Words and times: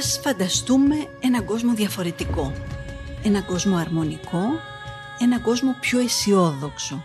Ας 0.00 0.20
φανταστούμε 0.22 0.96
έναν 1.20 1.44
κόσμο 1.44 1.74
διαφορετικό. 1.74 2.52
Έναν 3.22 3.44
κόσμο 3.46 3.76
αρμονικό, 3.76 4.42
έναν 5.18 5.42
κόσμο 5.42 5.76
πιο 5.80 5.98
αισιόδοξο. 5.98 7.04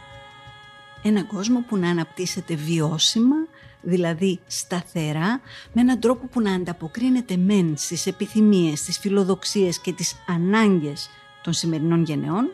Έναν 1.02 1.28
κόσμο 1.28 1.64
που 1.68 1.78
να 1.78 1.90
αναπτύσσεται 1.90 2.56
βιώσιμα, 2.56 3.36
δηλαδή 3.82 4.40
σταθερά, 4.48 5.42
με 5.74 5.82
έναν 5.82 6.00
τρόπο 6.00 6.28
που 6.28 6.42
να 6.42 6.54
ανταποκρίνεται 6.54 7.38
μεν 7.38 7.74
στις 7.78 8.06
επιθυμίες, 8.06 8.80
στις 8.80 8.98
φιλοδοξίες 8.98 9.80
και 9.80 9.94
τις 9.94 10.16
ανάγκες 10.28 11.10
των 11.44 11.54
σημερινών 11.54 12.04
γενεών, 12.04 12.50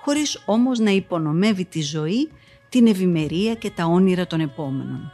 χωρίς 0.00 0.42
όμως 0.44 0.78
να 0.78 0.90
υπονομεύει 0.90 1.64
τη 1.64 1.82
ζωή, 1.82 2.30
την 2.68 2.86
ευημερία 2.86 3.54
και 3.54 3.70
τα 3.70 3.84
όνειρα 3.84 4.26
των 4.26 4.40
επόμενων. 4.40 5.12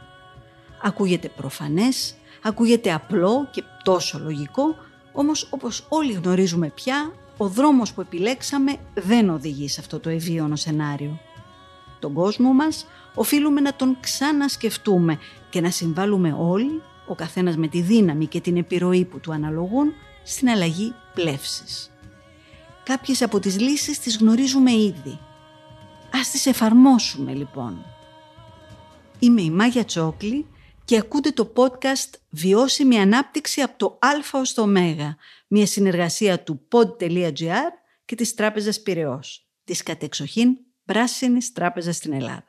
Ακούγεται 0.81 1.29
προφανές, 1.29 2.15
ακούγεται 2.47 2.93
απλό 2.93 3.47
και 3.51 3.63
τόσο 3.83 4.19
λογικό, 4.19 4.75
όμως 5.11 5.47
όπως 5.49 5.85
όλοι 5.89 6.11
γνωρίζουμε 6.11 6.69
πια, 6.69 7.13
ο 7.37 7.47
δρόμος 7.47 7.93
που 7.93 8.01
επιλέξαμε 8.01 8.75
δεν 8.93 9.29
οδηγεί 9.29 9.69
σε 9.69 9.79
αυτό 9.79 9.99
το 9.99 10.09
ευίωνο 10.09 10.55
σενάριο. 10.55 11.19
Τον 11.99 12.13
κόσμο 12.13 12.53
μας 12.53 12.85
οφείλουμε 13.15 13.61
να 13.61 13.73
τον 13.73 13.97
ξανασκεφτούμε 13.99 15.19
και 15.49 15.61
να 15.61 15.69
συμβάλλουμε 15.69 16.35
όλοι, 16.39 16.81
ο 17.07 17.15
καθένας 17.15 17.57
με 17.57 17.67
τη 17.67 17.81
δύναμη 17.81 18.25
και 18.25 18.41
την 18.41 18.57
επιρροή 18.57 19.05
που 19.05 19.19
του 19.19 19.33
αναλογούν, 19.33 19.93
στην 20.23 20.49
αλλαγή 20.49 20.93
πλεύσης. 21.13 21.91
Κάποιες 22.83 23.21
από 23.21 23.39
τις 23.39 23.59
λύσεις 23.59 23.99
τις 23.99 24.17
γνωρίζουμε 24.17 24.71
ήδη. 24.71 25.19
Ας 26.13 26.29
τις 26.29 26.45
εφαρμόσουμε 26.45 27.33
λοιπόν. 27.33 27.85
Είμαι 29.19 29.41
η 29.41 29.49
Μάγια 29.49 29.85
Τσόκλη 29.85 30.45
και 30.87 30.97
ακούτε 30.97 31.31
το 31.31 31.53
podcast 31.55 32.09
«Βιώσιμη 32.29 32.99
ανάπτυξη 32.99 33.61
από 33.61 33.77
το 33.77 33.99
Α 34.01 34.39
ως 34.39 34.53
το 34.53 34.61
Ω», 34.61 34.67
μια 35.47 35.65
συνεργασία 35.65 36.43
του 36.43 36.61
pod.gr 36.71 37.71
και 38.05 38.15
της 38.15 38.33
Τράπεζας 38.33 38.81
Πυραιός, 38.81 39.47
της 39.63 39.83
κατεξοχήν 39.83 40.57
πράσινης 40.85 41.51
τράπεζας 41.51 41.95
στην 41.95 42.13
Ελλάδα. 42.13 42.45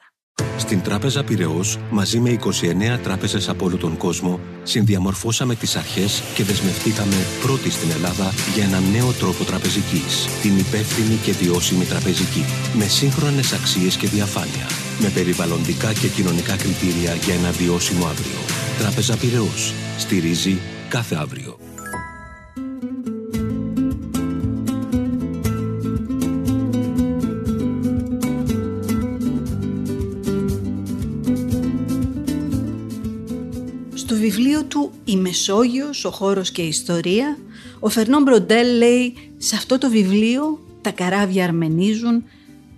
Στην 0.57 0.83
Τράπεζα 0.83 1.25
Πυραιός, 1.25 1.79
μαζί 1.91 2.19
με 2.21 2.31
29 2.31 2.99
τράπεζες 3.03 3.49
από 3.49 3.65
όλο 3.65 3.77
τον 3.77 3.97
κόσμο, 3.97 4.41
συνδιαμορφώσαμε 4.63 5.55
τις 5.55 5.77
αρχές 5.77 6.23
και 6.35 6.45
δεσμευτήκαμε 6.45 7.17
πρώτοι 7.43 7.71
στην 7.71 7.91
Ελλάδα 7.91 8.33
για 8.55 8.65
έναν 8.65 8.83
νέο 8.91 9.13
τρόπο 9.13 9.45
τραπεζικής, 9.45 10.27
την 10.43 10.59
υπεύθυνη 10.59 11.17
και 11.17 11.33
βιώσιμη 11.33 11.85
τραπεζική, 11.85 12.45
με 12.79 12.85
σύγχρονες 12.85 13.53
αξίες 13.53 13.97
και 13.97 14.07
διαφάνεια, 14.07 14.67
με 15.01 15.09
περιβαλλοντικά 15.09 15.93
και 15.93 16.09
κοινωνικά 16.09 16.57
κριτήρια 16.57 17.15
για 17.15 17.35
ένα 17.35 17.51
βιώσιμο 17.51 18.07
αύριο. 18.07 18.39
Τράπεζα 18.79 19.17
Πυραιός. 19.17 19.75
Στηρίζει 19.99 20.59
κάθε 20.89 21.15
αύριο. 21.15 21.59
βιβλίο 34.19 34.65
του 34.65 34.91
«Η 35.05 35.17
Μεσόγειος, 35.17 36.05
ο 36.05 36.11
χώρος 36.11 36.51
και 36.51 36.63
η 36.63 36.69
ιστορία» 36.69 37.39
ο 37.81 37.89
Φερνόν 37.89 38.23
Μπροντέλ 38.23 38.77
λέει 38.77 39.15
«Σε 39.37 39.57
αυτό 39.57 39.79
το 39.79 39.91
βιβλίο 39.91 40.61
τα 40.81 40.91
καράβια 40.91 41.45
αρμενίζουν, 41.45 42.25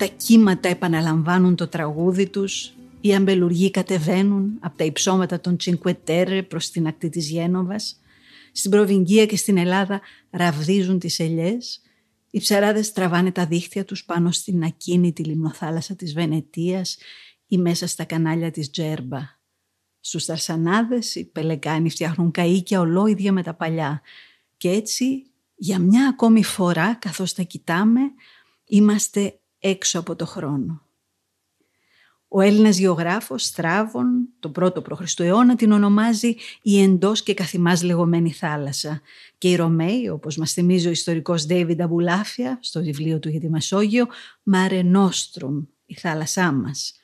τα 0.00 0.06
κύματα 0.06 0.68
επαναλαμβάνουν 0.68 1.56
το 1.56 1.68
τραγούδι 1.68 2.28
τους, 2.28 2.72
οι 3.00 3.14
αμπελουργοί 3.14 3.70
κατεβαίνουν 3.70 4.58
από 4.60 4.78
τα 4.78 4.84
υψώματα 4.84 5.40
των 5.40 5.56
Τσινκουετέρε 5.56 6.42
προς 6.42 6.70
την 6.70 6.86
ακτή 6.86 7.08
της 7.08 7.30
Γένοβας, 7.30 8.00
στην 8.52 8.70
Προβυγγία 8.70 9.26
και 9.26 9.36
στην 9.36 9.56
Ελλάδα 9.56 10.00
ραβδίζουν 10.30 10.98
τις 10.98 11.18
ελιές, 11.18 11.82
οι 12.30 12.38
ψαράδες 12.38 12.92
τραβάνε 12.92 13.32
τα 13.32 13.46
δίχτυα 13.46 13.84
τους 13.84 14.04
πάνω 14.04 14.30
στην 14.30 14.62
ακίνητη 14.62 15.24
λιμνοθάλασσα 15.24 15.94
της 15.94 16.12
Βενετίας 16.12 16.98
ή 17.46 17.58
μέσα 17.58 17.86
στα 17.86 18.04
κανάλια 18.04 18.50
της 18.50 18.70
Τζέρμπα. 18.70 19.20
Στους 20.00 20.24
Ταρσανάδες 20.24 21.14
οι 21.14 21.24
πελεκάνοι 21.24 21.90
φτιάχνουν 21.90 22.30
καΐκια 22.38 22.78
ολόιδια 22.78 23.32
με 23.32 23.42
τα 23.42 23.54
παλιά. 23.54 24.00
Και 24.56 24.70
έτσι 24.70 25.22
για 25.54 25.78
μια 25.78 26.08
ακόμη 26.08 26.44
φορά 26.44 26.94
καθώς 26.94 27.32
τα 27.32 27.42
κοιτάμε 27.42 28.00
είμαστε 28.64 29.39
έξω 29.60 29.98
από 29.98 30.16
το 30.16 30.26
χρόνο. 30.26 30.84
Ο 32.32 32.40
Έλληνας 32.40 32.78
γεωγράφος 32.78 33.44
Στράβων, 33.44 34.28
τον 34.40 34.52
πρώτο 34.52 34.82
π.Χ. 34.82 35.20
αιώνα, 35.20 35.54
την 35.54 35.72
ονομάζει 35.72 36.34
η 36.62 36.82
εντός 36.82 37.22
και 37.22 37.34
καθημάς 37.34 37.82
λεγόμενη 37.82 38.32
θάλασσα. 38.32 39.00
Και 39.38 39.50
οι 39.50 39.56
Ρωμαίοι, 39.56 40.08
όπως 40.08 40.36
μας 40.36 40.52
θυμίζει 40.52 40.88
ο 40.88 40.90
ιστορικός 40.90 41.46
Ντέιβιντ 41.46 41.80
Αμπουλάφια 41.80 42.58
στο 42.62 42.82
βιβλίο 42.82 43.18
του 43.18 43.28
για 43.28 43.40
τη 43.40 43.50
Μεσόγειο, 43.50 44.06
Μάρε 44.42 44.82
Νόστρουμ, 44.82 45.62
η 45.86 45.94
θάλασσά 45.94 46.52
μας. 46.52 46.94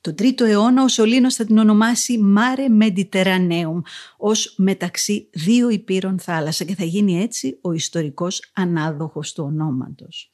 Τον 0.00 0.14
τρίτο 0.14 0.44
αιώνα 0.44 0.82
ο 0.82 0.88
Σολίνος 0.88 1.34
θα 1.34 1.44
την 1.44 1.58
ονομάσει 1.58 2.20
Mare 2.36 2.82
Mediterraneum 2.82 3.80
ως 4.16 4.54
μεταξύ 4.56 5.28
δύο 5.32 5.68
υπήρων 5.68 6.18
θάλασσα 6.18 6.64
και 6.64 6.74
θα 6.74 6.84
γίνει 6.84 7.22
έτσι 7.22 7.58
ο 7.60 7.72
ιστορικός 7.72 8.50
ανάδοχος 8.54 9.32
του 9.32 9.44
ονόματος. 9.44 10.33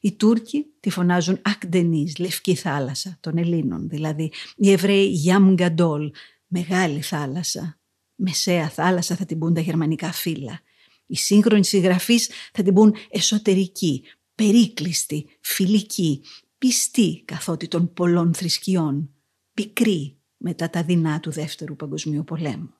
Οι 0.00 0.12
Τούρκοι 0.12 0.66
τη 0.80 0.90
φωνάζουν 0.90 1.38
Ακντενής, 1.42 2.18
λευκή 2.18 2.54
θάλασσα 2.54 3.16
των 3.20 3.38
Ελλήνων, 3.38 3.88
δηλαδή 3.88 4.32
οι 4.56 4.70
Εβραίοι 4.70 5.06
Γιαμγκαντόλ, 5.06 6.10
μεγάλη 6.46 7.00
θάλασσα. 7.00 7.78
Μεσαία 8.14 8.68
θάλασσα 8.68 9.16
θα 9.16 9.24
την 9.24 9.38
πούν 9.38 9.54
τα 9.54 9.60
γερμανικά 9.60 10.12
φύλλα. 10.12 10.60
Οι 11.06 11.16
σύγχρονοι 11.16 11.64
συγγραφείς 11.64 12.30
θα 12.52 12.62
την 12.62 12.74
πούν 12.74 12.94
εσωτερική, 13.10 14.02
περίκλειστη, 14.34 15.26
φιλική, 15.40 16.22
πιστή 16.58 17.22
καθότι 17.24 17.68
των 17.68 17.92
πολλών 17.92 18.34
θρησκειών, 18.34 19.10
πικρή 19.54 20.16
μετά 20.36 20.70
τα 20.70 20.82
δεινά 20.82 21.20
του 21.20 21.30
Δεύτερου 21.30 21.76
Παγκοσμίου 21.76 22.24
Πολέμου. 22.24 22.74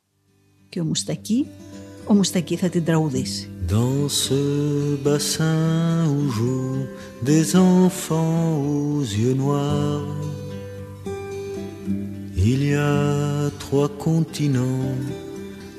Και 0.69 0.81
ο 0.81 0.85
Μουστακή, 0.85 1.47
ο 2.07 2.15
Μουστακή 2.15 2.57
θα 2.57 2.69
την 2.69 2.85
τραγουδήσει. 2.85 3.56
Dans 3.69 4.09
ce 4.09 4.97
bassin 4.97 6.07
où 6.09 6.31
jouent 6.31 6.87
des 7.23 7.57
enfants 7.57 8.59
aux 8.59 9.01
yeux 9.01 9.35
noirs, 9.35 10.07
il 12.37 12.65
y 12.65 12.75
a 12.75 13.51
trois 13.59 13.89
continents 13.89 14.95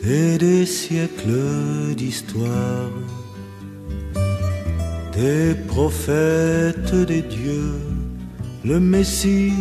et 0.03 0.37
des 0.37 0.65
siècles 0.65 1.95
d'histoire, 1.95 2.91
des 5.13 5.55
prophètes 5.67 6.93
des 6.93 7.21
dieux 7.21 7.79
le 8.67 8.79
Messie 8.79 9.53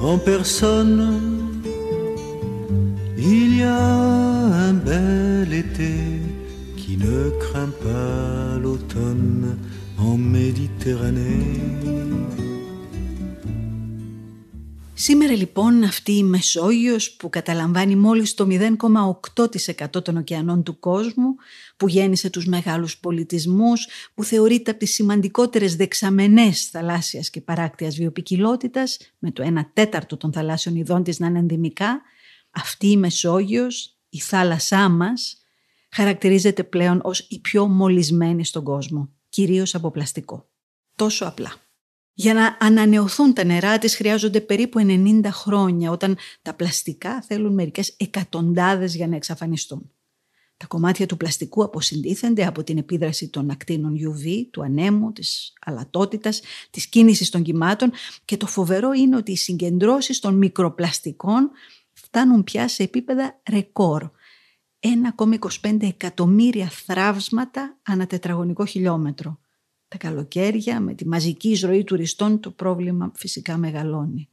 en 0.00 0.18
personne. 0.18 1.20
Il 3.16 3.58
y 3.58 3.62
a 3.62 3.78
un 4.68 4.72
bel 4.72 5.52
été 5.52 5.92
qui 6.88 6.96
ne 6.96 7.20
craint 7.44 7.74
pas 7.84 8.58
l'automne 8.62 9.58
en 10.08 10.16
Méditerranée. 10.36 11.56
Σήμερα 14.94 15.32
λοιπόν 15.32 15.84
αυτή 15.84 16.12
η 16.12 16.22
Μεσόγειος 16.22 17.12
που 17.16 17.28
καταλαμβάνει 17.30 17.96
μόλις 17.96 18.34
το 18.34 18.46
0,8% 18.50 20.04
των 20.04 20.16
ωκεανών 20.16 20.62
του 20.62 20.78
κόσμου, 20.78 21.34
που 21.76 21.88
γέννησε 21.88 22.30
τους 22.30 22.46
μεγάλους 22.46 22.98
πολιτισμούς, 22.98 23.88
που 24.14 24.24
θεωρείται 24.24 24.70
από 24.70 24.80
τις 24.80 24.94
σημαντικότερες 24.94 25.76
δεξαμενές 25.76 26.64
θαλάσσιας 26.66 27.30
και 27.30 27.40
παράκτειας 27.40 27.96
βιοπικιλότητας, 27.96 28.98
με 29.18 29.30
το 29.30 29.42
1 29.42 29.70
τέταρτο 29.72 30.16
των 30.16 30.32
θαλάσσιων 30.32 30.76
ειδών 30.76 31.02
της 31.02 31.18
να 31.18 31.26
είναι 31.26 31.38
ενδυμικά, 31.38 32.00
αυτή 32.50 32.90
η 32.90 32.96
Μεσόγειος, 32.96 33.96
η 34.08 34.18
θάλασσά 34.18 34.88
μας, 34.88 35.37
χαρακτηρίζεται 35.90 36.64
πλέον 36.64 37.00
ως 37.04 37.18
η 37.28 37.40
πιο 37.40 37.66
μολυσμένη 37.66 38.44
στον 38.44 38.64
κόσμο, 38.64 39.12
κυρίως 39.28 39.74
από 39.74 39.90
πλαστικό. 39.90 40.50
Τόσο 40.94 41.26
απλά. 41.26 41.52
Για 42.12 42.34
να 42.34 42.56
ανανεωθούν 42.60 43.34
τα 43.34 43.44
νερά 43.44 43.78
της 43.78 43.96
χρειάζονται 43.96 44.40
περίπου 44.40 44.78
90 44.80 45.20
χρόνια, 45.30 45.90
όταν 45.90 46.16
τα 46.42 46.54
πλαστικά 46.54 47.22
θέλουν 47.22 47.54
μερικές 47.54 47.94
εκατοντάδες 47.96 48.94
για 48.94 49.08
να 49.08 49.16
εξαφανιστούν. 49.16 49.92
Τα 50.58 50.66
κομμάτια 50.66 51.06
του 51.06 51.16
πλαστικού 51.16 51.62
αποσυντήθενται 51.64 52.46
από 52.46 52.64
την 52.64 52.78
επίδραση 52.78 53.28
των 53.28 53.50
ακτίνων 53.50 53.94
UV, 53.94 54.46
του 54.50 54.62
ανέμου, 54.62 55.12
της 55.12 55.52
αλατότητας, 55.60 56.40
της 56.70 56.86
κίνησης 56.86 57.30
των 57.30 57.42
κυμάτων 57.42 57.92
και 58.24 58.36
το 58.36 58.46
φοβερό 58.46 58.92
είναι 58.92 59.16
ότι 59.16 59.32
οι 59.32 59.36
συγκεντρώσεις 59.36 60.18
των 60.18 60.34
μικροπλαστικών 60.34 61.50
φτάνουν 61.92 62.44
πια 62.44 62.68
σε 62.68 62.82
επίπεδα 62.82 63.40
ρεκόρ. 63.50 64.10
1,25 64.80 65.76
εκατομμύρια 65.80 66.68
θράψματα 66.68 67.78
ανά 67.82 68.06
τετραγωνικό 68.06 68.64
χιλιόμετρο. 68.64 69.38
Τα 69.88 69.96
καλοκαίρια 69.96 70.80
με 70.80 70.94
τη 70.94 71.08
μαζική 71.08 71.48
εισρωή 71.48 71.84
τουριστών 71.84 72.40
το 72.40 72.50
πρόβλημα 72.50 73.12
φυσικά 73.14 73.56
μεγαλώνει. 73.56 74.28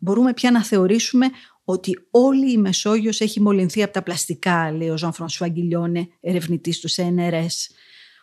Μπορούμε 0.00 0.34
πια 0.34 0.50
να 0.50 0.64
θεωρήσουμε 0.64 1.30
ότι 1.64 1.98
όλη 2.10 2.52
η 2.52 2.56
Μεσόγειος 2.56 3.20
έχει 3.20 3.40
μολυνθεί 3.40 3.82
από 3.82 3.92
τα 3.92 4.02
πλαστικά, 4.02 4.72
λέει 4.72 4.88
ο 4.88 4.96
Ζων 4.96 5.12
Φρονσουά 5.12 5.48
Γκυλιόνε, 5.48 6.08
ερευνητής 6.20 6.80
του 6.80 6.90
CNRS. 6.90 7.74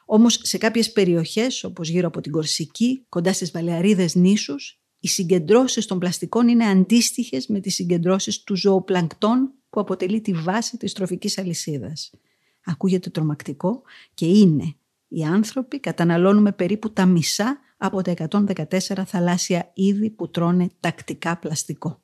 Όμως 0.05 0.39
σε 0.43 0.57
κάποιες 0.57 0.91
περιοχές, 0.91 1.63
όπως 1.63 1.89
γύρω 1.89 2.07
από 2.07 2.21
την 2.21 2.31
Κορσική, 2.31 3.05
κοντά 3.09 3.33
στις 3.33 3.51
Βαλεαρίδες 3.51 4.15
νήσους, 4.15 4.79
οι 4.99 5.07
συγκεντρώσεις 5.07 5.85
των 5.85 5.99
πλαστικών 5.99 6.47
είναι 6.47 6.65
αντίστοιχες 6.65 7.47
με 7.47 7.59
τις 7.59 7.75
συγκεντρώσεις 7.75 8.43
του 8.43 8.55
ζωοπλανκτών 8.55 9.53
που 9.75 9.81
αποτελεί 9.81 10.21
τη 10.21 10.33
βάση 10.33 10.77
της 10.77 10.93
τροφικής 10.93 11.37
αλυσίδας. 11.37 12.11
Ακούγεται 12.65 13.09
τρομακτικό 13.09 13.81
και 14.13 14.25
είναι. 14.25 14.75
Οι 15.07 15.23
άνθρωποι 15.23 15.79
καταναλώνουμε 15.79 16.51
περίπου 16.51 16.93
τα 16.93 17.05
μισά 17.05 17.59
από 17.77 18.01
τα 18.01 18.13
114 18.29 19.03
θαλάσσια 19.05 19.71
είδη 19.73 20.09
που 20.09 20.29
τρώνε 20.29 20.69
τακτικά 20.79 21.37
πλαστικό. 21.37 22.03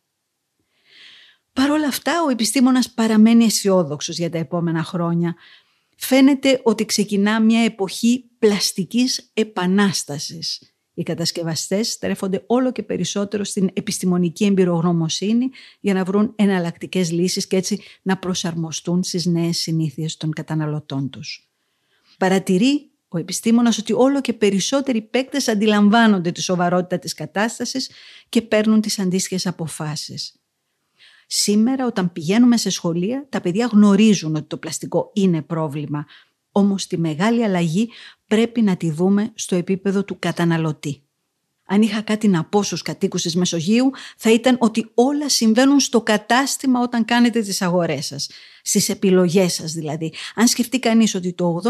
Παρ' 1.54 1.70
όλα 1.70 1.88
αυτά, 1.88 2.24
ο 2.28 2.30
επιστήμονας 2.30 2.92
παραμένει 2.92 3.44
αισιόδοξος 3.44 4.18
για 4.18 4.30
τα 4.30 4.38
επόμενα 4.38 4.84
χρόνια. 4.84 5.36
Φαίνεται 5.98 6.62
ότι 6.64 6.86
ξεκινά 6.86 7.42
μια 7.42 7.64
εποχή 7.64 8.30
πλαστικής 8.40 9.32
επανάστασης 9.34 10.71
οι 10.94 11.04
κατασκευαστές 11.04 11.92
στρέφονται 11.92 12.44
όλο 12.48 12.72
και 12.72 12.84
περισσότερο 12.84 13.44
στην 13.44 13.70
επιστημονική 13.74 14.46
εμπειρογνωμοσύνη 14.46 15.50
για 15.80 15.94
να 15.94 16.04
βρουν 16.04 16.34
εναλλακτικές 16.36 17.12
λύσεις 17.12 17.48
και 17.48 17.56
έτσι 17.56 17.82
να 18.02 18.18
προσαρμοστούν 18.18 19.04
στις 19.04 19.26
νέες 19.26 19.58
συνήθειες 19.58 20.18
των 20.18 20.32
καταναλωτών 20.32 21.10
τους. 21.10 21.50
Παρατηρεί 22.18 22.90
ο 23.08 23.18
επιστήμονας 23.18 23.78
ότι 23.78 23.94
όλο 23.94 24.22
και 24.22 24.34
περισσότεροι 24.34 25.02
παίκτες 25.02 25.48
αντιλαμβάνονται 25.48 26.32
τη 26.32 26.42
σοβαρότητα 26.42 27.00
της 27.00 27.14
κατάστασης 27.14 27.90
και 28.30 28.42
παίρνουν 28.42 28.82
τις 28.82 29.00
αντίστοιχες 29.00 29.48
αποφάσεις. 29.48 30.36
Σήμερα 31.28 31.86
όταν 31.86 32.12
πηγαίνουμε 32.12 32.58
σε 32.58 32.70
σχολεία 32.70 33.26
τα 33.30 33.42
παιδιά 33.42 33.70
γνωρίζουν 33.72 34.36
ότι 34.36 34.48
το 34.48 34.58
πλαστικό 34.58 35.12
είναι 35.14 35.42
πρόβλημα 35.42 36.06
όμως 36.52 36.88
τη 36.88 36.98
μεγάλη 36.98 37.44
αλλαγή 37.44 37.90
πρέπει 38.28 38.62
να 38.62 38.78
τη 38.78 38.92
δούμε 38.92 39.32
στο 39.36 39.56
επίπεδο 39.56 40.04
του 40.04 40.20
καταναλωτή. 40.20 41.04
Αν 41.66 41.82
είχα 41.82 42.02
κάτι 42.02 42.28
να 42.28 42.46
πω 42.46 42.64
στους 42.64 42.82
κατοίκους 42.82 43.22
της 43.22 43.36
Μεσογείου 43.36 43.92
θα 44.18 44.32
ήταν 44.32 44.56
ότι 44.60 44.92
όλα 44.94 45.30
συμβαίνουν 45.30 45.80
στο 45.80 46.02
κατάστημα 46.02 46.80
όταν 46.80 47.06
κάνετε 47.06 47.42
τις 47.42 47.62
αγορές 47.62 48.06
σας. 48.06 48.30
Στις 48.64 48.90
επιλογές 48.90 49.54
σας 49.54 49.72
δηλαδή. 49.72 50.14
Αν 50.36 50.48
σκεφτεί 50.48 50.80
κανείς 50.80 51.16
ότι 51.16 51.34
το 51.34 51.62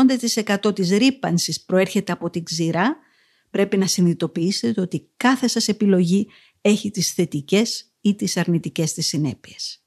80% 0.67 0.75
της 0.75 0.89
ρήπανσης 0.89 1.61
προέρχεται 1.61 2.11
από 2.11 2.29
την 2.29 2.43
ξηρά, 2.43 2.97
πρέπει 3.49 3.77
να 3.77 3.87
συνειδητοποιήσετε 3.87 4.81
ότι 4.81 5.09
κάθε 5.17 5.47
σας 5.47 5.67
επιλογή 5.67 6.27
έχει 6.61 6.91
τις 6.91 7.11
θετικές 7.11 7.91
ή 8.01 8.15
τις 8.15 8.37
αρνητικές 8.37 8.93
της 8.93 9.07
συνέπειες 9.07 9.80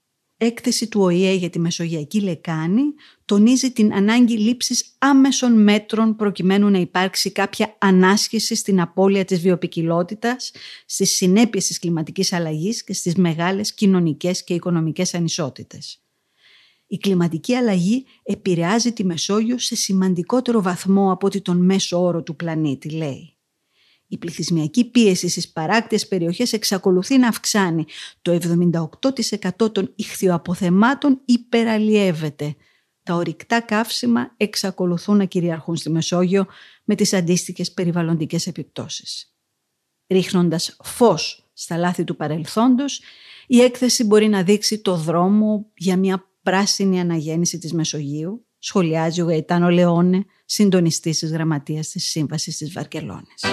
έκθεση 0.45 0.87
του 0.87 1.01
ΟΗΕ 1.01 1.33
για 1.33 1.49
τη 1.49 1.59
Μεσογειακή 1.59 2.21
Λεκάνη 2.21 2.83
τονίζει 3.25 3.71
την 3.71 3.93
ανάγκη 3.93 4.37
λήψης 4.37 4.95
άμεσων 4.97 5.63
μέτρων 5.63 6.15
προκειμένου 6.15 6.69
να 6.69 6.77
υπάρξει 6.77 7.31
κάποια 7.31 7.75
ανάσχεση 7.79 8.55
στην 8.55 8.81
απώλεια 8.81 9.25
της 9.25 9.39
βιοπικιλότητας, 9.39 10.51
στις 10.85 11.15
συνέπειες 11.15 11.67
της 11.67 11.79
κλιματικής 11.79 12.33
αλλαγής 12.33 12.83
και 12.83 12.93
στις 12.93 13.15
μεγάλες 13.15 13.73
κοινωνικές 13.73 14.43
και 14.43 14.53
οικονομικές 14.53 15.13
ανισότητες. 15.13 15.99
Η 16.87 16.97
κλιματική 16.97 17.55
αλλαγή 17.55 18.05
επηρεάζει 18.23 18.91
τη 18.91 19.05
Μεσόγειο 19.05 19.57
σε 19.57 19.75
σημαντικότερο 19.75 20.61
βαθμό 20.61 21.11
από 21.11 21.27
ότι 21.27 21.41
τον 21.41 21.65
μέσο 21.65 22.01
όρο 22.01 22.23
του 22.23 22.35
πλανήτη, 22.35 22.89
λέει. 22.89 23.34
Η 24.07 24.17
πληθυσμιακή 24.17 24.85
πίεση 24.89 25.29
στις 25.29 25.51
παράκτιες 25.51 26.07
περιοχές 26.07 26.53
εξακολουθεί 26.53 27.17
να 27.17 27.27
αυξάνει. 27.27 27.85
Το 28.21 28.31
78% 29.59 29.73
των 29.73 29.91
ηχθειοαποθεμάτων 29.95 31.21
υπεραλλιεύεται. 31.25 32.55
Τα 33.03 33.15
ορυκτά 33.15 33.61
καύσιμα 33.61 34.33
εξακολουθούν 34.37 35.17
να 35.17 35.25
κυριαρχούν 35.25 35.75
στη 35.75 35.89
Μεσόγειο 35.89 36.45
με 36.83 36.95
τις 36.95 37.13
αντίστοιχες 37.13 37.71
περιβαλλοντικές 37.71 38.47
επιπτώσεις. 38.47 39.35
Ρίχνοντας 40.07 40.77
φως 40.83 41.49
στα 41.53 41.77
λάθη 41.77 42.03
του 42.03 42.15
παρελθόντος, 42.15 43.01
η 43.47 43.61
έκθεση 43.61 44.03
μπορεί 44.03 44.27
να 44.27 44.43
δείξει 44.43 44.79
το 44.79 44.95
δρόμο 44.95 45.71
για 45.75 45.97
μια 45.97 46.29
πράσινη 46.43 46.99
αναγέννηση 46.99 47.57
της 47.57 47.73
Μεσογείου, 47.73 48.45
σχολιάζει 48.59 49.21
ο 49.21 49.25
Γαϊτάνο 49.25 49.69
Λεόνε, 49.69 50.25
συντονιστής 50.45 51.19
της 51.19 51.31
Γραμματείας 51.31 51.89
της 51.89 52.09
Σύμβασης 52.09 52.57
της 52.57 52.71
Βαρκελόνης. 52.71 53.43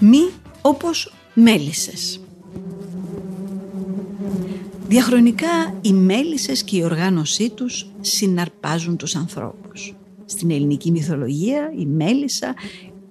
Μη 0.00 0.30
όπως 0.62 1.12
μέλισσες. 1.34 2.20
Διαχρονικά 4.88 5.78
οι 5.80 5.92
μέλισσες 5.92 6.62
και 6.62 6.76
η 6.76 6.82
οργάνωσή 6.82 7.50
τους 7.50 7.90
συναρπάζουν 8.00 8.96
τους 8.96 9.14
ανθρώπους. 9.14 9.94
Στην 10.24 10.50
ελληνική 10.50 10.90
μυθολογία 10.90 11.72
η 11.78 11.86
μέλισσα 11.86 12.54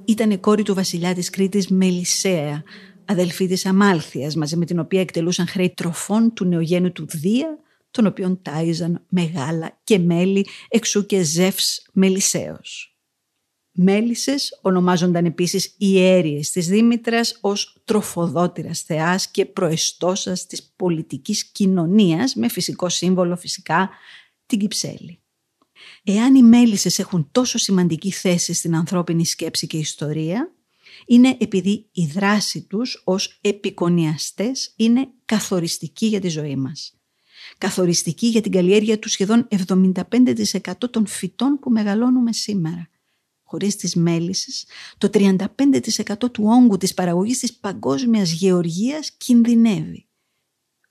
ήταν 0.06 0.31
η 0.31 0.38
κόρη 0.38 0.63
του 0.63 0.74
βασιλιά 0.74 1.13
της 1.13 1.30
Κρήτης 1.30 1.68
Μελισσέα, 1.68 2.63
αδελφή 3.06 3.47
της 3.47 3.65
Αμάλθειας, 3.65 4.35
μαζί 4.35 4.56
με 4.56 4.65
την 4.65 4.80
οποία 4.80 5.01
εκτελούσαν 5.01 5.47
χρέη 5.47 5.74
τροφών 5.75 6.33
του 6.33 6.45
νεογέννου 6.45 6.92
του 6.92 7.06
Δία, 7.09 7.57
τον 7.92 8.06
οποίον 8.06 8.39
τάιζαν 8.42 9.06
μεγάλα 9.09 9.80
και 9.83 10.00
μέλη 10.00 10.45
εξού 10.69 11.06
και 11.06 11.24
Ζεύς 11.24 11.88
Μελισσέος. 11.94 12.99
Μέλισσες 13.81 14.60
ονομάζονταν 14.62 15.26
επίσης 15.26 15.76
ιέριες 15.78 16.52
της 16.52 16.68
Δήμητρας 16.68 17.38
ως 17.42 17.78
τροφοδότηρας 17.86 18.81
θεάς 18.81 19.28
και 19.28 19.46
προεστώσας 19.46 20.46
της 20.46 20.74
πολιτικής 20.76 21.44
κοινωνίας 21.44 22.36
με 22.36 22.50
φυσικό 22.50 22.90
σύμβολο 22.90 23.36
φυσικά 23.36 23.90
την 24.46 24.60
Κυψέλη. 24.60 25.20
Εάν 26.04 26.36
οι 26.36 26.44
μέλισσες 26.44 27.00
έχουν 27.00 27.30
τόσο 27.31 27.57
σημαντική 27.57 28.12
θέση 28.12 28.54
στην 28.54 28.76
ανθρώπινη 28.76 29.26
σκέψη 29.26 29.68
και 29.68 29.78
ιστορία, 29.78 30.54
είναι 31.06 31.38
επειδή 31.40 31.90
η 31.92 32.06
δράση 32.06 32.62
τους 32.62 33.02
ως 33.06 33.40
επικονιαστές 33.42 34.74
είναι 34.76 35.07
καθοριστική 35.26 36.06
για 36.06 36.19
τη 36.19 36.28
ζωή 36.28 36.56
μας. 36.56 37.00
Καθοριστική 37.57 38.28
για 38.28 38.42
την 38.42 38.52
καλλιέργεια 38.52 39.00
του 39.00 39.09
σχεδόν 39.09 39.48
75% 39.68 40.90
των 40.90 41.07
φυτών 41.07 41.59
που 41.59 41.69
μεγαλώνουμε 41.69 42.33
σήμερα 42.33 42.90
χωρίς 43.49 43.75
τις 43.75 43.95
μέλισσες, 43.95 44.65
το 44.97 45.09
35% 45.09 46.31
του 46.31 46.44
όγκου 46.44 46.77
της 46.77 46.94
παραγωγής 46.94 47.39
της 47.39 47.53
παγκόσμιας 47.53 48.31
γεωργίας 48.31 49.11
κινδυνεύει. 49.11 50.07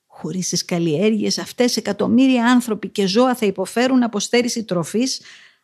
Χωρίς 0.07 0.49
τις 0.49 0.65
καλλιέργειες 0.65 1.39
αυτές 1.39 1.77
εκατομμύρια 1.77 2.47
άνθρωποι 2.47 2.89
και 2.89 3.07
ζώα 3.07 3.35
θα 3.35 3.47
υποφέρουν 3.47 4.03
από 4.03 4.19
στέρηση 4.21 4.65
τροφής 4.65 5.21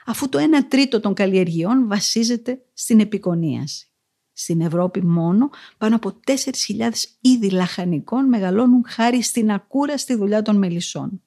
αφού 0.06 0.28
το 0.28 0.38
1 0.38 0.42
τρίτο 0.68 1.00
των 1.00 1.14
καλλιεργειών 1.14 1.88
βασίζεται 1.88 2.62
στην 2.72 3.00
επικονίαση. 3.00 3.88
Στην 4.32 4.60
Ευρώπη 4.60 5.02
μόνο 5.02 5.50
πάνω 5.78 5.96
από 5.96 6.20
4.000 6.26 6.90
είδη 7.20 7.50
λαχανικών 7.50 8.28
μεγαλώνουν 8.28 8.84
χάρη 8.86 9.22
στην 9.22 9.50
ακούραστη 9.50 10.14
δουλειά 10.14 10.42
των 10.42 10.56
μελισσών. 10.56 11.22